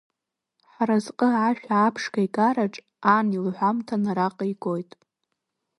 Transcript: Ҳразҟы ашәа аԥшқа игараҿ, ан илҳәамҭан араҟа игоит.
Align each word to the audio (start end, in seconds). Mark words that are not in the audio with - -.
Ҳразҟы 0.71 1.29
ашәа 1.47 1.75
аԥшқа 1.87 2.19
игараҿ, 2.25 2.75
ан 3.15 3.27
илҳәамҭан 3.35 4.03
араҟа 4.11 4.45
игоит. 4.53 4.91